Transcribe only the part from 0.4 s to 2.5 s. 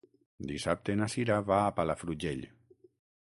Dissabte na Cira va a Palafrugell.